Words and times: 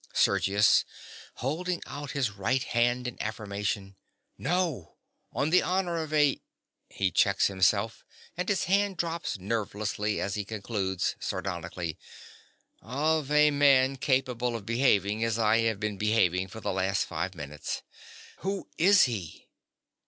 SERGIUS. 0.15 0.83
(holding 1.35 1.79
out 1.85 2.09
his 2.13 2.31
right 2.31 2.63
hand 2.63 3.07
in 3.07 3.17
affirmation). 3.21 3.95
No; 4.35 4.95
on 5.31 5.51
the 5.51 5.61
honor 5.61 5.99
of 6.01 6.11
a—(He 6.11 7.11
checks 7.11 7.45
himself, 7.45 8.03
and 8.35 8.49
his 8.49 8.63
hand 8.63 8.97
drops 8.97 9.37
nerveless 9.37 9.99
as 9.99 10.33
he 10.33 10.43
concludes, 10.43 11.15
sardonically)—of 11.19 13.29
a 13.31 13.51
man 13.51 13.95
capable 13.97 14.55
of 14.55 14.65
behaving 14.65 15.23
as 15.23 15.37
I 15.37 15.57
have 15.59 15.79
been 15.79 15.99
behaving 15.99 16.47
for 16.47 16.61
the 16.61 16.73
last 16.73 17.05
five 17.05 17.35
minutes. 17.35 17.83
Who 18.37 18.69
is 18.79 19.03
he? 19.03 19.49